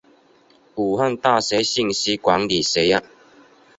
[0.73, 3.03] 武汉大学信息管理学院